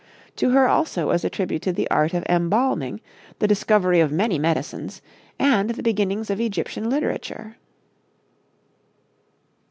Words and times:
To 0.37 0.49
her 0.49 0.67
also 0.67 1.09
was 1.09 1.23
attributed 1.23 1.75
the 1.75 1.87
art 1.91 2.15
of 2.15 2.25
embalming, 2.27 3.01
the 3.37 3.47
discovery 3.47 3.99
of 3.99 4.11
many 4.11 4.39
medicines 4.39 4.99
and 5.37 5.69
the 5.69 5.83
beginnings 5.83 6.31
of 6.31 6.41
Egyptian 6.41 6.89
literature. 6.89 7.55